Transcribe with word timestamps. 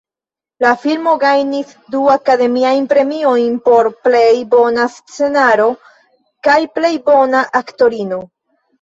La 0.63 0.69
filmo 0.85 1.11
gajnis 1.23 1.75
du 1.95 2.01
Akademiajn 2.13 2.89
Premiojn, 2.95 3.61
por 3.69 3.91
plej 4.09 4.27
bona 4.57 4.89
scenaro 4.97 5.71
kaj 6.51 6.61
plej 6.77 6.95
bona 7.15 7.49
aktorino. 7.65 8.25